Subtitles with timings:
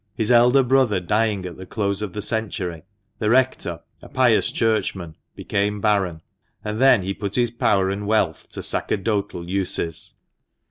[0.15, 2.81] His elder brother dying at the close of the century,
[3.19, 6.23] the rector (a pious Churchman) became baron.
[6.65, 10.15] And then he put his power and wealth to sacerdotal uses.